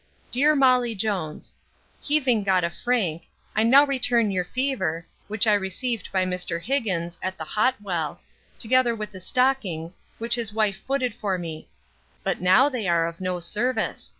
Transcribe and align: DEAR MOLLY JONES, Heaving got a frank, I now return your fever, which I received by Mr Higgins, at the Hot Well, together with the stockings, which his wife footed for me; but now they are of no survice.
DEAR 0.31 0.55
MOLLY 0.55 0.95
JONES, 0.95 1.53
Heaving 2.01 2.41
got 2.43 2.63
a 2.63 2.71
frank, 2.71 3.27
I 3.55 3.61
now 3.61 3.85
return 3.85 4.31
your 4.31 4.45
fever, 4.45 5.05
which 5.27 5.45
I 5.45 5.53
received 5.53 6.11
by 6.11 6.25
Mr 6.25 6.59
Higgins, 6.59 7.19
at 7.21 7.37
the 7.37 7.43
Hot 7.43 7.75
Well, 7.79 8.19
together 8.57 8.95
with 8.95 9.11
the 9.11 9.19
stockings, 9.19 9.99
which 10.17 10.33
his 10.33 10.53
wife 10.53 10.77
footed 10.87 11.13
for 11.13 11.37
me; 11.37 11.67
but 12.23 12.41
now 12.41 12.67
they 12.67 12.87
are 12.87 13.05
of 13.05 13.21
no 13.21 13.37
survice. 13.39 14.09